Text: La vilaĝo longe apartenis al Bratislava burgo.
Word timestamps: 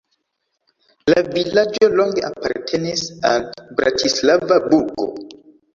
La 1.13 1.23
vilaĝo 1.35 1.91
longe 1.99 2.25
apartenis 2.31 3.05
al 3.35 3.47
Bratislava 3.83 4.63
burgo. 4.71 5.13